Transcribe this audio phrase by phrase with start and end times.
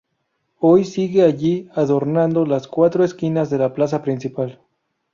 [0.57, 4.59] Hoy siguen allí adornando las cuatro esquinas de la plaza principal.